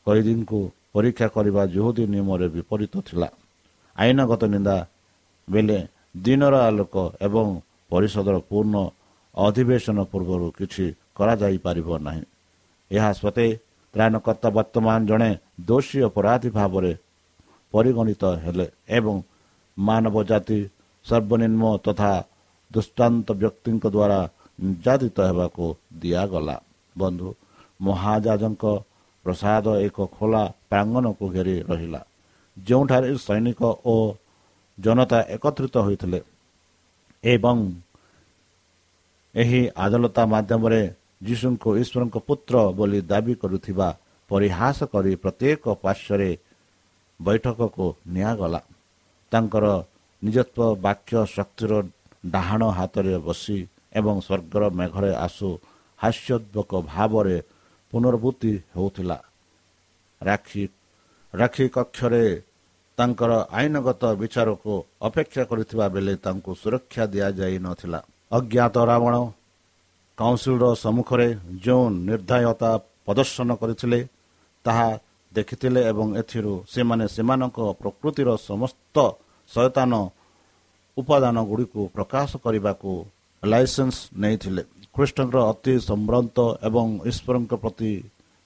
କଏଦୀଙ୍କୁ 0.07 0.59
ପରୀକ୍ଷା 0.95 1.27
କରିବା 1.35 1.63
ଜୁହୁଦୀ 1.75 2.05
ନିୟମରେ 2.13 2.47
ବିପରୀତ 2.57 2.95
ଥିଲା। 3.09 3.29
ଆଇନଗତ 3.97 4.43
ନିନ୍ଦା 4.55 4.77
ବେଳେ 5.49 5.79
ଦିନର 6.25 6.55
ଆଲୋକ 6.69 6.95
ଏବଂ 7.27 7.47
ପରିଷଦର 7.91 8.37
ପୂର୍ଣ୍ଣ 8.51 8.77
ଅଧିବେଶନ 9.35 9.99
ପୂର୍ବରୁ 10.13 10.47
କିଛି 10.59 10.85
କରାଯାଇପାରିବ 11.17 11.89
ନାହିଁ। 12.07 12.25
ଏହା 12.91 13.11
ସତ୍ତ୍ୱେ 13.21 13.49
ତ୍ରାଣକର୍ତ୍ତା 13.95 14.49
ବର୍ତ୍ତମାନ 14.57 14.99
ଜଣେ 15.11 15.31
ଦୋଷୀ 15.69 15.99
ଅପରାଧୀ 16.09 16.51
ଭାବରେ 16.59 16.93
ପରିଗଣିତ 17.73 18.23
ହେଲେ 18.45 18.67
ଏବଂ 18.89 19.17
ମାନବ 19.77 20.17
ଜାତି 20.31 20.59
ସର୍ବନିମ୍ନ 21.07 21.63
ତଥା 21.87 22.13
ଦୁଷ୍ଟାନ୍ତ 22.71 23.29
ବ୍ୟକ୍ତିଙ୍କ 23.41 23.85
ଦ୍ୱାରା 23.95 24.21
ନିର୍ଯାତିତ 24.59 25.17
ହେବାକୁ 25.29 25.65
ଦିଆଗଲା। 26.01 26.57
ବନ୍ଧୁ 26.97 27.29
ମହାଜାଜଙ୍କ 27.81 28.65
ପ୍ରସାଦ 29.25 29.67
ଏକ 29.87 29.97
ଖୋଲା 30.17 30.43
ପ୍ରାଙ୍ଗନକୁ 30.71 31.25
ଘେରି 31.35 31.57
ରହିଲା 31.71 32.01
ଯେଉଁଠାରେ 32.57 33.09
ସୈନିକ 33.27 33.61
ଓ 33.85 33.95
ଜନତା 34.79 35.19
ଏକତ୍ରିତ 35.35 35.77
ହୋଇଥିଲେ 35.87 36.21
ଏବଂ 37.25 37.59
ଏହି 39.35 39.61
ଆଦାଲତା 39.77 40.23
ମାଧ୍ୟମରେ 40.33 40.83
ଯୀଶୁଙ୍କୁ 41.27 41.69
ଈଶ୍ୱରଙ୍କ 41.83 42.17
ପୁତ୍ର 42.29 42.55
ବୋଲି 42.79 43.01
ଦାବି 43.11 43.35
କରୁଥିବା 43.43 43.89
ପରିହାସ 44.31 44.79
କରି 44.93 45.13
ପ୍ରତ୍ୟେକ 45.23 45.65
ପାର୍ଶ୍ୱରେ 45.85 46.31
ବୈଠକକୁ 47.21 47.87
ନିଆଗଲା 48.15 48.61
ତାଙ୍କର 49.33 49.67
ନିଜତ୍ୱ 50.23 50.77
ବାକ୍ୟ 50.87 51.15
ଶକ୍ତିର 51.37 51.73
ଡାହାଣ 52.25 52.63
ହାତରେ 52.79 53.15
ବସି 53.27 53.59
ଏବଂ 53.99 54.17
ସ୍ୱର୍ଗର 54.27 54.65
ମେଘରେ 54.79 55.11
ଆସୁ 55.27 55.49
ହାସ୍ୟୋଦ୍ଭକ 55.99 56.71
ଭାବରେ 56.93 57.37
ପୁନର୍ଭୂତି 57.93 58.53
ହେଉଥିଲା। 58.75 59.19
ରାକ୍ଷୀ 60.21 60.65
ରାକ୍ଷୀ 61.35 61.67
କକ୍ଷରେ 61.77 62.25
ତାଙ୍କର 62.99 63.33
ଆଇନଗତ 63.59 64.03
ବିଚାରକୁ 64.21 64.73
ଅପେକ୍ଷା 65.09 65.43
କରିଥିବା 65.51 65.87
ବେଳେ 65.95 66.15
ତାଙ୍କୁ 66.25 66.51
ସୁରକ୍ଷା 66.63 67.05
ଦିଆଯାଇନଥିଲା 67.13 68.01
ଅଜ୍ଞାତ 68.37 68.77
ରାବଣ 68.91 69.15
କାଉନସିଲର 70.19 70.65
ସମ୍ମୁଖରେ 70.85 71.29
ଯେଉଁ 71.65 71.85
ନିର୍ଦ୍ଧାୟତା 72.09 72.71
ପ୍ରଦର୍ଶନ 73.05 73.49
କରିଥିଲେ 73.61 74.01
ତାହା 74.65 74.89
ଦେଖିଥିଲେ 75.37 75.81
ଏବଂ 75.91 76.09
ଏଥିରୁ 76.21 76.53
ସେମାନେ 76.73 77.05
ସେମାନଙ୍କ 77.17 77.59
ପ୍ରକୃତିର 77.81 78.29
ସମସ୍ତ 78.49 78.97
ସଚେତନ 79.51 79.93
ଉପାଦାନ 80.97 81.37
ଗୁଡ଼ିକୁ 81.51 81.81
ପ୍ରକାଶ 81.97 82.31
କରିବାକୁ 82.45 82.91
ଲାଇସେନ୍ସ 83.43 83.97
ନେଇଥିଲେ। 84.23 84.63
କୃଷ୍ଣଙ୍କର 84.95 85.41
ଅତି 85.53 85.75
ସମ୍ଭ୍ରାନ୍ତ 85.89 86.37
ଏବଂ 86.69 86.87
ଈଶ୍ୱରଙ୍କ 87.11 87.53
ପ୍ରତି 87.63 87.93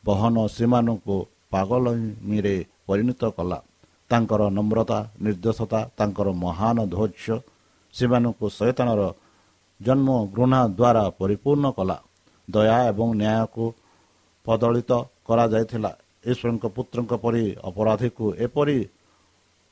ବହନ 0.05 0.37
ସେମାନଙ୍କୁ 0.57 1.17
ପାଗଲମିରେ 1.53 2.57
ପରିଣତ 2.87 3.23
କଲା। 3.37 3.59
ତାଙ୍କର 4.11 4.43
ନମ୍ରତା 4.57 4.99
ନିର୍ଦ୍ଦେଶତା 5.25 5.81
ତାଙ୍କର 5.99 6.29
ମହାନ 6.45 6.77
ଧୈର୍ଯ୍ୟ 6.95 7.37
ସେମାନଙ୍କୁ 7.95 8.47
ସଚେତନର 8.59 9.03
ଜନ୍ମ 9.81 10.09
ଘୃଣା 10.35 10.61
ଦ୍ୱାରା 10.79 11.05
ପରିପୂର୍ଣ୍ଣ 11.21 11.67
କଲା। 11.79 11.97
ଦୟା 12.49 12.77
ଏବଂ 12.91 13.09
ନ୍ୟାୟକୁ 13.23 13.65
ପ୍ରଦଳିତ 14.47 14.91
କରାଯାଇଥିଲା। 15.27 15.93
ଈଶ୍ୱରଙ୍କ 16.25 16.65
ପୁତ୍ରଙ୍କ 16.77 17.13
ପରି 17.25 17.45
ଅପରାଧୀକୁ 17.69 18.25
ଏପରି 18.47 18.79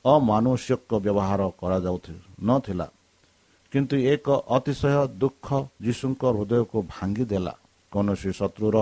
ଅମାନୁଷ୍ୟକ 0.05 0.91
ବ୍ୟବହାର 1.05 1.41
କରାଯାଉ 1.61 1.97
ନଥିଲା। 2.49 2.87
କିନ୍ତୁ 3.73 3.97
ଏକ 4.15 4.27
ଅତିଶୟ 4.57 4.97
ଦୁଃଖ 5.23 5.47
ଯୀଶୁଙ୍କ 5.85 6.23
ହୃଦୟକୁ 6.37 6.79
ଭାଙ୍ଗିଦେଲା। 6.93 7.55
କୌଣସି 7.93 8.31
ଶତ୍ରୁର 8.41 8.77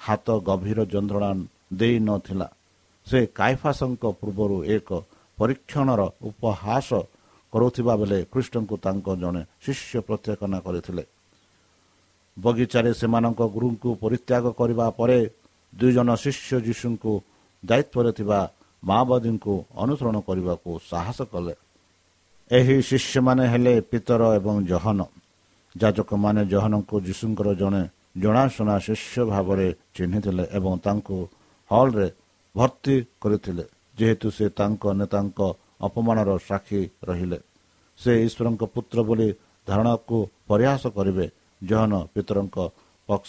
ହାତ 0.00 0.26
ଗଭୀର 0.48 0.78
ଯନ୍ତ୍ରଣା 0.92 1.30
ଦେଇନଥିଲା 1.72 2.48
ସେ 3.06 3.18
କାଇଫାସଙ୍କ 3.38 4.04
ପୂର୍ବରୁ 4.20 4.56
ଏକ 4.76 4.88
ପରୀକ୍ଷଣର 5.38 6.00
ଉପହାସ 6.28 6.88
କରୁଥିବା 7.52 7.94
ବେଳେ 8.00 8.18
କୃଷ୍ଣଙ୍କୁ 8.32 8.76
ତାଙ୍କ 8.84 9.06
ଜଣେ 9.22 9.42
ଶିଷ୍ୟ 9.64 9.94
ପ୍ରତ୍ୟାଖ୍ୟାନ 10.06 10.54
କରିଥିଲେ। 10.66 11.04
ବଗିଚାରେ 12.36 12.90
ସେମାନଙ୍କ 13.00 13.40
ଗୁରୁଙ୍କୁ 13.54 13.88
ପରିତ୍ୟାଗ 14.02 14.44
କରିବା 14.60 14.86
ପରେ 14.98 15.18
ଦୁଇଜଣ 15.72 16.08
ଶିଷ୍ୟ 16.24 16.52
ଯୀଶୁଙ୍କୁ 16.66 17.12
ଦାୟିତ୍ୱରେ 17.62 18.10
ଥିବା 18.18 18.40
ମାଓବାଦୀଙ୍କୁ 18.82 19.54
ଅନୁସରଣ 19.82 20.16
କରିବାକୁ 20.28 20.70
ସାହସ 20.90 21.18
କଲେ। 21.32 21.54
ଏହି 22.50 22.76
ଶିଷ୍ୟମାନେ 22.88 23.44
ହେଲେ 23.52 23.74
ପିତର 23.90 24.22
ଏବଂ 24.38 24.54
ଜହନ। 24.70 25.00
ଯାଜକମାନେ 25.74 26.42
ଜହନଙ୍କୁ 26.52 26.96
ଯୀଶୁଙ୍କର 27.06 27.48
ଜଣେ 27.60 27.82
ଜଣାଶୁଣା 28.22 28.76
ଶିଷ୍ୟ 28.86 29.22
ଭାବରେ 29.32 29.68
ଚିହ୍ନିଥିଲେ 29.94 30.44
ଏବଂ 30.58 30.72
ତାଙ୍କୁ 30.84 31.16
ହଲ୍ରେ 31.70 32.08
ଭର୍ତ୍ତି 32.54 32.96
କରିଥିଲେ 33.22 33.64
ଯେହେତୁ 33.98 34.28
ସେ 34.36 34.46
ତାଙ୍କ 34.58 34.82
ନେତାଙ୍କ 35.00 35.40
ଅପମାନର 35.86 36.30
ସାକ୍ଷୀ 36.48 36.80
ରହିଲେ। 37.08 37.38
ସେ 38.00 38.12
ଈଶ୍ୱରଙ୍କ 38.26 38.62
ପୁତ୍ର 38.74 38.98
ବୋଲି 39.08 39.28
ଧାରଣାକୁ 39.66 40.16
ପ୍ରୟାସ 40.48 40.82
କରିବେ 40.96 41.26
ଜହନ 41.62 41.92
ପିତରଙ୍କ 42.14 42.56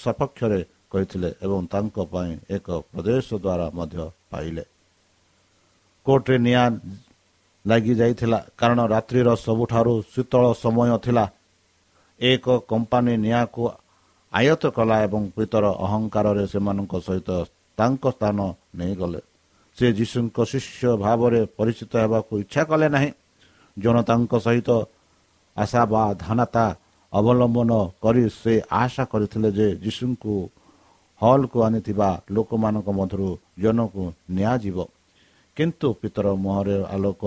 ସପକ୍ଷରେ 0.03 0.59
କହିଥିଲେ 0.91 1.29
ଏବଂ 1.45 1.61
ତାଙ୍କ 1.73 1.97
ପାଇଁ 2.13 2.31
ଏକ 2.55 2.67
ପ୍ରଦେଶ 2.91 3.27
ଦ୍ୱାରା 3.43 3.67
ମଧ୍ୟ 3.77 4.03
ପାଇଲେ। 4.31 4.63
କୋର୍ଟରେ 6.05 6.37
ନିଆଁ 6.45 6.67
ଲାଗିଯାଇଥିଲା 7.65 8.39
କାରଣ 8.59 8.79
ରାତ୍ରିର 8.93 9.29
ସବୁଠାରୁ 9.45 9.93
ଶୀତଳ 10.13 10.43
ସମୟ 10.63 10.89
ଥିଲା। 11.05 11.25
ଏକ 12.19 12.45
କମ୍ପାନୀ 12.69 13.13
ନିଆଁକୁ 13.25 13.63
ଆୟତ 14.33 14.63
କଲା 14.77 14.95
ଏବଂ 15.07 15.23
ପିତର 15.35 15.65
ଅହଙ୍କାରରେ 15.85 16.43
ସେମାନଙ୍କ 16.53 16.93
ସହିତ 17.07 17.29
ତାଙ୍କ 17.77 18.03
ସ୍ଥାନ 18.15 18.37
ନେଇଗଲେ। 18.79 19.21
ସେ 19.77 19.85
ଯୀଶୁଙ୍କ 19.99 20.37
ଶିଷ୍ୟ 20.51 20.83
ଭାବରେ 21.03 21.41
ପରିଚିତ 21.57 21.93
ହେବାକୁ 22.03 22.33
ଇଚ୍ଛା 22.43 22.63
କଲେ 22.69 22.87
ନାହିଁ। 22.95 23.11
ଜନତାଙ୍କ 23.77 24.33
ସହିତ 24.45 24.69
ଆଶା 25.57 25.81
ବା 25.91 26.03
ଧାନତା 26.25 26.65
ଅବଲମ୍ବନ 27.13 27.71
କରି 28.03 28.23
ସେ 28.41 28.53
ଆଶା 28.81 29.03
କରିଥିଲେ 29.11 29.49
ଯେ 29.51 29.67
ଯୀଶୁଙ୍କୁ 29.83 30.33
ହଲ୍କୁ 31.21 31.57
ଆଣିଥିବା 31.67 32.09
ଲୋକମାନଙ୍କ 32.35 32.87
ମଧ୍ୟରୁ 32.99 33.29
ଜଣକୁ 33.61 34.03
ନିଆଯିବ। 34.35 34.77
କିନ୍ତୁ 35.57 35.87
ପିତର 36.01 36.27
ମୁହଁରେ 36.43 36.77
ଆଲୋକ 36.95 37.23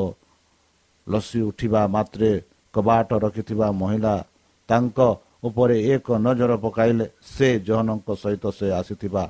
ଲସି 1.07 1.40
ଉଠିବା 1.48 1.83
ମାତ୍ରେ 1.94 2.30
କବାଟ 2.74 3.11
ରଖିଥିବା 3.24 3.68
ମହିଳା 3.80 4.14
ତାଙ୍କ 4.68 4.98
ଉପରେ 5.48 5.76
ଏକ 5.94 6.07
ନଜର 6.26 6.52
ପକାଇଲେ। 6.64 7.07
ସେ 7.35 7.48
ଜହନଙ୍କ 7.66 8.09
ସହିତ 8.22 8.44
ସେ 8.59 8.66
ଆସିଥିବା 8.80 9.24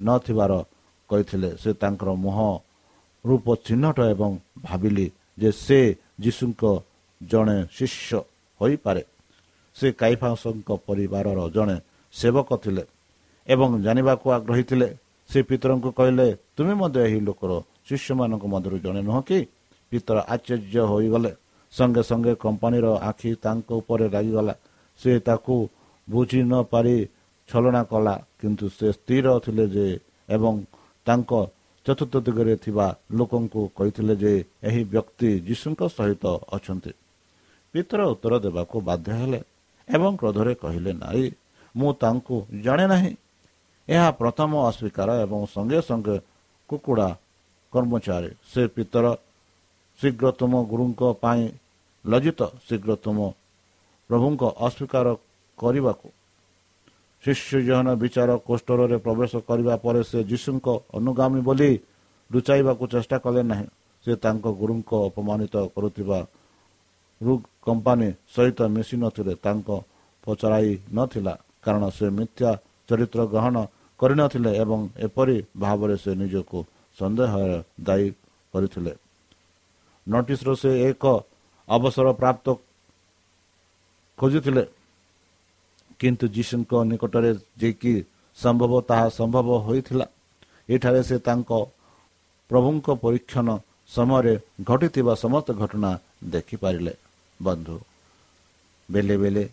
ନଥିବାର 0.00 0.52
କହିଥିଲେ। 1.10 1.50
ସେ 1.62 1.70
ତାଙ୍କର 1.82 2.10
ମୁହଁ 2.24 2.50
ରୂପ 3.24 3.46
ଚିହ୍ନଟ 3.66 3.98
ଏବଂ 4.14 4.30
ଭାବିଲି 4.62 5.06
ଯେ 5.38 5.50
ସେ 5.66 5.80
ଯୀଶୁଙ୍କ 6.22 6.62
ଜଣେ 7.20 7.58
ଶିଷ୍ୟ 7.76 8.18
ହୋଇପାରେ। 8.60 9.02
ସେ 9.76 9.86
କାଇଫାସଙ୍କ 10.00 10.68
ପରିବାରର 10.88 11.38
ଜଣେ 11.56 11.76
ସେବକ 12.14 12.48
ଥିଲେ। 12.64 12.84
ଏବଂ 13.46 13.68
ଜାଣିବାକୁ 13.84 14.26
ଆଗ୍ରହୀ 14.36 14.64
ଥିଲେ 14.70 14.88
ସେ 15.30 15.38
ପିତରଙ୍କୁ 15.48 15.90
କହିଲେ 15.98 16.26
ତୁମେ 16.56 16.74
ମଧ୍ୟ 16.80 16.98
ଏହି 17.06 17.18
ଲୋକର 17.28 17.52
ଶିଷ୍ୟମାନଙ୍କ 17.88 18.44
ମଧ୍ୟରୁ 18.54 18.76
ଜଣେ 18.84 19.00
ନୁହଁ 19.08 19.20
କି? 19.28 19.38
ପିତର 19.92 20.16
ଆଶ୍ଚର୍ଯ୍ୟ 20.32 20.82
ହୋଇଗଲେ। 20.92 21.32
ସଙ୍ଗେ 21.72 22.02
ସଙ୍ଗେ 22.10 22.32
କମ୍ପାନୀର 22.44 22.86
ଆଖି 23.10 23.30
ତାଙ୍କ 23.44 23.68
ଉପରେ 23.80 24.06
ଲାଗିଗଲା 24.14 24.54
ସେ 25.00 25.12
ତାକୁ 25.20 25.56
ବୁଝି 26.08 26.40
ନ 26.42 26.52
ପାରି 26.72 26.96
ଛଲନା 27.48 27.82
କଲା 27.90 28.14
କିନ୍ତୁ 28.40 28.66
ସେ 28.78 28.88
ସ୍ଥିର 28.92 29.26
ଥିଲେ 29.44 29.64
ଯେ 29.68 29.86
ଏବଂ 30.28 30.54
ତାଙ୍କ 31.06 31.30
ଚତୁର୍ଥ 31.86 32.14
ଦିଗରେ 32.26 32.54
ଥିବା 32.56 32.86
ଲୋକଙ୍କୁ 33.12 33.60
କହିଥିଲେ 33.76 34.14
ଯେ 34.22 34.32
ଏହି 34.68 34.82
ବ୍ୟକ୍ତି 34.92 35.30
ଯୀଶୁଙ୍କ 35.46 35.80
ସହିତ 35.96 36.24
ଅଛନ୍ତି। 36.56 36.92
ପିତର 37.74 38.00
ଉତ୍ତର 38.12 38.32
ଦେବାକୁ 38.46 38.76
ବାଧ୍ୟ 38.88 39.08
ହେଲେ 39.20 39.40
ଏବଂ 39.88 40.12
କ୍ରୋଧରେ 40.16 40.52
କହିଲେ 40.62 40.92
ନାରୀ 41.02 41.26
ମୁଁ 41.74 41.90
ତାଙ୍କୁ 42.02 42.36
ଜାଣେ 42.64 42.86
ନାହିଁ। 42.86 43.12
ଏହା 43.88 44.08
ପ୍ରଥମ 44.20 44.50
ଅସ୍ୱୀକାର 44.70 45.08
ଏବଂ 45.24 45.40
ସଙ୍ଗେ 45.54 45.80
ସଙ୍ଗେ 45.88 46.16
କୁକୁଡ଼ା 46.70 47.08
କର୍ମଚାରୀ 47.72 48.30
ସେ 48.52 48.62
ପିତର 48.74 49.06
ଶୀଘ୍ର 50.00 50.26
ତୁମ 50.38 50.52
ଗୁରୁଙ୍କ 50.70 51.02
ପାଇଁ 51.22 51.44
ଲଜିତ 52.04 52.40
ଶୀଘ୍ର 52.66 52.90
ତୁମ 53.04 53.18
ପ୍ରଭୁଙ୍କ 54.10 54.42
ଅସ୍ୱୀକାର 54.66 55.06
କରିବାକୁ 55.58 56.08
ଶିଶୁ 57.24 57.58
ଜହନ 57.68 57.88
ବିଚାର 58.02 58.30
କୋଷ୍ଟରରେ 58.46 58.96
ପ୍ରବେଶ 59.06 59.32
କରିବା 59.48 59.74
ପରେ 59.84 60.00
ସେ 60.10 60.18
ଯୀଶୁଙ୍କ 60.30 60.66
ଅନୁଗାମୀ 60.98 61.40
ବୋଲି 61.48 61.70
ଲୁଚାଇବାକୁ 62.30 62.84
ଚେଷ୍ଟା 62.92 63.16
କଲେ 63.24 63.42
ନାହିଁ। 63.50 63.66
ସେ 64.04 64.12
ତାଙ୍କ 64.22 64.46
ଗୁରୁଙ୍କ 64.60 64.90
ଅପମାନିତ 65.08 65.54
କରୁଥିବା 65.74 66.18
ରୁଗ 67.20 67.40
କମ୍ପାନୀ 67.66 68.08
ସହିତ 68.34 68.58
ମିଶି 68.74 68.96
ନଥିଲେ 69.02 69.34
ତାଙ୍କ 69.44 69.68
ପଚରାଇ 70.24 70.72
ନଥିଲା 70.96 71.34
କାରଣ 71.64 71.84
ସେ 71.96 72.06
ମିଥ୍ୟା 72.18 72.50
ଚରିତ୍ର 72.88 73.20
ଗ୍ରହଣ 73.32 73.56
କରିନଥିଲେ 74.00 74.50
ଏବଂ 74.62 74.80
ଏପରି 75.06 75.36
ଭାବରେ 75.56 75.96
ସେ 75.96 76.10
ନିଜକୁ 76.14 76.58
ସନ୍ଦେହରେ 76.98 77.58
ଦାୟୀ 77.86 78.06
କରିଥିଲେ। 78.54 78.92
ନୋଟିସର 80.06 80.50
ସେ 80.54 80.70
ଏକ 80.88 81.04
ଅବସର 81.68 82.06
ପ୍ରାପ୍ତ 82.12 82.46
ଖୋଜୁଥିଲେ। 84.18 84.64
କିନ୍ତୁ 86.00 86.24
ଯୀଶୁଙ୍କ 86.28 86.72
ନିକଟରେ 86.90 87.30
ଯେ 87.60 87.70
କି 87.80 87.92
ସମ୍ଭବ 88.38 88.72
ତାହା 88.88 89.06
ସମ୍ଭବ 89.18 89.48
ହୋଇଥିଲା। 89.66 90.06
ଏଠାରେ 90.68 91.00
ସେ 91.08 91.16
ତାଙ୍କ 91.18 91.50
ପ୍ରଭୁଙ୍କ 92.50 92.86
ପରୀକ୍ଷଣ 93.04 93.48
ସମୟରେ 93.88 94.34
ଘଟିଥିବା 94.64 95.14
ସମସ୍ତ 95.14 95.48
ଘଟଣା 95.62 95.90
ଦେଖିପାରିଲେ। 96.24 96.94
ବନ୍ଧୁ 97.40 97.76
ବେଳେ 98.88 99.16
ବେଳେ 99.16 99.44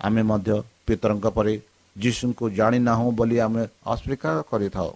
ଆମେ 0.00 0.22
ମଧ୍ୟ 0.22 0.54
ପିତରଙ୍କ 0.86 1.26
ପରି 1.36 1.54
ଯୀଶୁଙ୍କୁ 1.96 2.44
ଜାଣିନାହୁଁ 2.58 3.08
ବୋଲି 3.18 3.36
ଆମେ 3.46 3.62
ଅସ୍ୱୀକାର 3.84 4.36
କରିଥାଉ 4.50 4.90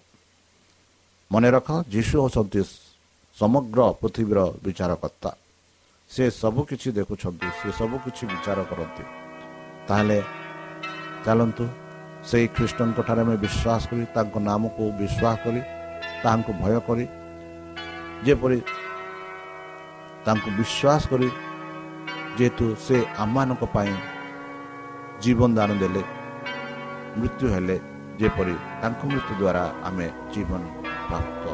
ମନେ 1.30 1.48
ରଖ 1.50 1.68
ଯୀଶୁ 1.90 2.14
ହେଉଛନ୍ତି 2.22 2.60
ସମଗ୍ର 3.36 3.80
ପୃଥିବୀର 4.00 4.40
ବିଚାରକର୍ତ୍ତା 4.64 5.30
ସେ 6.10 6.24
ସବୁକିଛି 6.32 6.88
ଦେଖୁଛନ୍ତି 6.98 7.48
ସେ 7.58 7.68
ସବୁକିଛି 7.80 8.24
ବିଚାର 8.32 8.58
କରନ୍ତି 8.70 9.04
ତାହେଲେ 9.88 10.18
ଚାଲନ୍ତୁ 11.24 11.64
ସେଇ 12.30 12.46
ଖ୍ରୀଷ୍ଟଙ୍କଠାରେ 12.56 13.20
ଆମେ 13.24 13.36
ବିଶ୍ୱାସ 13.44 13.82
କରି 13.90 14.04
ତାଙ୍କ 14.14 14.34
ନାମକୁ 14.48 14.82
ବିଶ୍ୱାସ 15.00 15.36
କରି 15.44 15.60
ତାହାଙ୍କୁ 16.22 16.52
ଭୟ 16.62 16.74
କରି 16.88 17.04
ଯେପରି 18.26 18.58
ତାଙ୍କୁ 20.26 20.48
ବିଶ୍ୱାସ 20.58 21.02
କରି 21.10 21.28
ଯେହେତୁ 22.38 22.66
ସେ 22.86 22.96
ଆମମାନଙ୍କ 23.24 23.62
ପାଇଁ 23.74 23.94
ଜୀବନ 25.22 25.50
ଦାନ 25.58 25.70
ଦେଲେ 25.82 26.02
ମୃତ୍ୟୁ 27.18 27.46
ହେଲେ 27.54 27.76
ଯେପରି 28.20 28.54
ତାଙ୍କ 28.80 29.00
ମୃତ୍ୟୁ 29.10 29.32
ଦ୍ୱାରା 29.40 29.64
ଆମେ 29.88 30.06
ଜୀବନ 30.32 30.62
ପ୍ରାପ୍ତ 31.08 31.44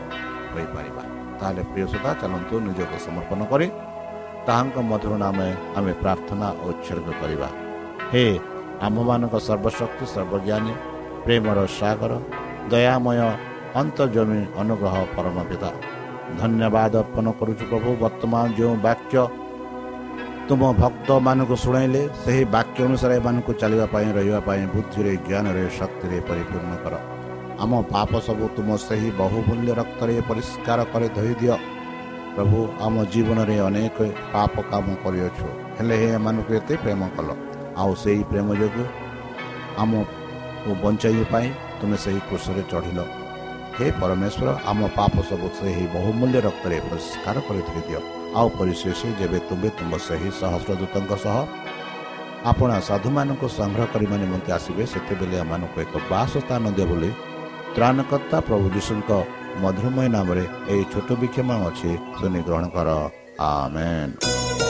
ହୋଇପାରିବା। 0.53 1.03
ତାହେଲେ 1.38 1.62
ପ୍ରିୟ 1.73 1.87
ସଦା 1.92 2.11
ଚାଲନ୍ତୁ 2.20 2.55
ନିଜକୁ 2.66 2.96
ସମର୍ପଣ 3.07 3.40
କରି 3.53 3.66
ତାହାଙ୍କ 4.46 4.77
ମଧୁର 4.90 5.12
ନାମେ 5.25 5.49
ଆମେ 5.79 5.92
ପ୍ରାର୍ଥନା 6.03 6.49
ଓ 6.62 6.66
ଉତ୍ସର୍ଗ 6.73 7.09
କରିବା। 7.20 7.49
ହେ 8.12 8.25
ଆମ୍ଭମାନଙ୍କ 8.87 9.35
ସର୍ବଶକ୍ତି 9.49 10.05
ସର୍ବଜ୍ଞାନୀ 10.14 10.73
ପ୍ରେମର 11.25 11.59
ସାଗର 11.79 12.12
ଦୟାମୟ 12.73 13.20
ଅନ୍ତର୍ଜମୀ 13.81 14.40
ଅନୁଗ୍ରହ 14.61 14.96
ପରମ 15.16 15.37
ପିତା। 15.51 15.70
ଧନ୍ୟବାଦ 16.40 16.92
ଅର୍ପଣ 17.03 17.27
କରୁଛୁ 17.38 17.64
ପ୍ରଭୁ 17.70 17.90
ବର୍ତ୍ତମାନ 18.03 18.44
ଯେଉଁ 18.59 18.75
ବାକ୍ୟ 18.87 19.14
ତୁମ 20.50 20.68
ଭକ୍ତମାନଙ୍କୁ 20.78 21.56
ଶୁଣାଇଲେ 21.64 22.00
ସେହି 22.22 22.44
ବାକ୍ୟ 22.54 22.78
ଅନୁସାରେ 22.86 23.14
ଏମାନଙ୍କୁ 23.20 23.52
ଚାଲିବା 23.60 23.84
ପାଇଁ 23.92 24.08
ରହିବା 24.16 24.40
ପାଇଁ 24.48 24.62
ବୁଦ୍ଧିରେ 24.72 25.12
ଜ୍ଞାନରେ 25.26 25.62
ଶକ୍ତିରେ 25.78 26.18
ପରିପୂର୍ଣ୍ଣ 26.28 26.72
କର। 26.84 26.94
ଆମ 27.62 27.72
ପାପ 27.92 28.10
ସବୁ 28.26 28.44
ତୁମ 28.56 28.68
ସେହି 28.86 29.08
ବହୁମୂଲ୍ୟ 29.20 29.70
ରକ୍ତରେ 29.80 30.14
ପରିଷ୍କାର 30.30 30.78
କରି 30.92 31.08
ଧୋଇଦିଅ। 31.16 31.56
ପ୍ରଭୁ 32.34 32.58
ଆମ 32.86 32.94
ଜୀବନରେ 33.12 33.56
ଅନେକ 33.68 33.96
ପାପ 34.34 34.54
କାମ 34.70 34.86
କରିଅଛୁ। 35.04 35.46
ହେଲେ 35.78 35.94
ହେ 36.00 36.08
ଏମାନଙ୍କୁ 36.18 36.52
ଏତେ 36.58 36.74
ପ୍ରେମ 36.84 37.00
କଲ। 37.16 37.28
ଆଉ 37.80 37.92
ସେହି 38.02 38.22
ପ୍ରେମ 38.30 38.48
ଯୋଗୁଁ 38.60 38.86
ଆମକୁ 39.82 40.70
ବଞ୍ଚାଇବା 40.82 41.26
ପାଇଁ 41.32 41.48
ତୁମେ 41.78 41.96
ସେହି 42.04 42.20
କୃଷରେ 42.28 42.62
ଚଢ଼ିଲ। 42.70 43.00
ହେ 43.76 43.86
ପରମେଶ୍ୱର 44.00 44.48
ଆମ 44.70 44.80
ପାପ 44.98 45.14
ସବୁ 45.30 45.46
ସେହି 45.58 45.84
ବହୁମୂଲ୍ୟ 45.96 46.38
ରକ୍ତରେ 46.46 46.76
ପରିଷ୍କାର 46.86 47.36
କରି 47.48 47.62
ଧୋଇଦିଅ। 47.70 48.19
ଆଉ 48.38 48.48
ପରିଶେଷ 48.58 49.00
ଯେବେ 49.20 49.38
ତୁମେ 49.48 49.68
ତୁମ 49.78 49.92
ସେହି 50.06 50.30
ସହସ୍ରଦୂତଙ୍କ 50.40 51.12
ସହ 51.24 51.36
ଆପଣ 52.50 52.70
ସାଧୁମାନଙ୍କୁ 52.88 53.46
ସଂଗ୍ରହ 53.58 53.86
କରିବା 53.94 54.16
ନିମନ୍ତେ 54.22 54.50
ଆସିବେ 54.58 54.84
ସେତେବେଳେ 54.92 55.36
ଏମାନଙ୍କୁ 55.44 55.78
ଏକ 55.84 55.94
ବାସ 56.10 56.32
ସ୍ଥାନ 56.44 56.62
ଦିଅ 56.76 56.86
ବୋଲି 56.90 57.10
ତ୍ରାଣକର୍ତ୍ତା 57.74 58.38
ପ୍ରଭୁ 58.48 58.66
ଯୀଶୁଙ୍କ 58.76 59.10
ମଧୁରମୟ 59.62 60.06
ନାମରେ 60.16 60.44
ଏହି 60.72 60.84
ଛୋଟ 60.92 61.08
ବିକ୍ଷମ 61.20 61.48
ଅଛି 61.68 61.90
ଶୁଣି 62.18 62.40
ଗ୍ରହଣ 62.46 62.64
କର। 62.74 62.88
ଆମେନ୍। 63.50 64.69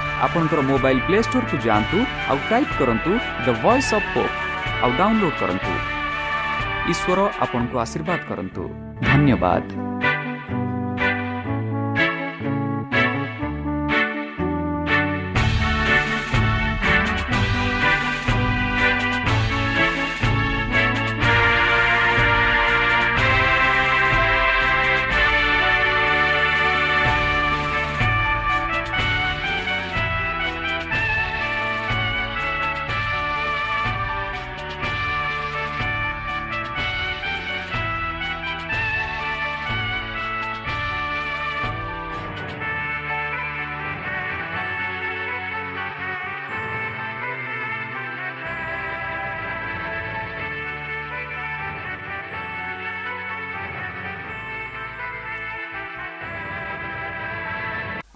আপনার 0.21 0.61
মোবাইল 0.63 0.97
প্লে 1.07 1.17
স্টোর 1.23 1.43
কু 1.51 1.55
যাআন্তু 1.57 1.97
টাইপ 2.49 2.69
করন্তু 2.79 3.11
দ 3.45 3.47
ভয়েস 3.63 3.89
অফ 3.93 4.03
পোপ 4.13 4.31
আউ 4.83 4.89
ডাউনলোড 4.97 5.35
করন্তু 5.39 5.71
ঈশ্বর 6.89 7.17
আপনার 7.39 7.63
আশীর্বাদ 7.77 8.19
করন্তু 8.29 8.61
ধন্যবাদ 9.05 9.90